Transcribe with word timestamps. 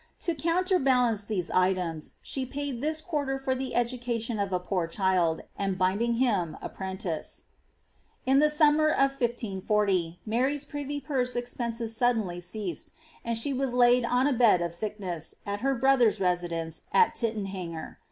To 0.21 0.33
counterLU 0.33 0.83
lance 0.87 1.23
these 1.25 1.51
items, 1.51 2.13
ahe 2.25 2.49
paid 2.49 2.81
this 2.81 3.01
quarter 3.01 3.37
for 3.37 3.53
the 3.53 3.75
education 3.75 4.39
of 4.39 4.51
a 4.51 4.59
poor 4.59 4.87
chill, 4.87 5.41
and 5.55 5.77
binding 5.77 6.15
him 6.15 6.57
apprentice. 6.59 7.43
In 8.25 8.39
the 8.39 8.49
summer 8.49 8.89
of 8.89 9.11
1540, 9.21 10.19
Mar\'"'8 10.25 10.67
privy 10.69 11.01
purse 11.01 11.35
expenses 11.35 11.93
sudderiy 11.95 12.41
ceased, 12.41 12.89
and 13.23 13.37
she 13.37 13.53
was 13.53 13.75
laid 13.75 14.03
on 14.03 14.25
a 14.25 14.33
bed 14.33 14.59
of 14.63 14.73
sickness, 14.73 15.35
at 15.45 15.61
her 15.61 15.75
brother's 15.75 16.19
residence 16.19 16.81
at 16.91 17.13
Tiiten 17.13 17.45
hanger. 17.45 17.99